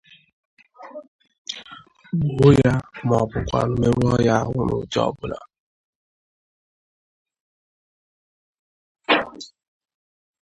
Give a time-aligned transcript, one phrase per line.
[2.19, 2.73] gbuo ya
[3.07, 5.37] maọbụkwanụ merụọ ya ahụ n'ụdị ọbụla.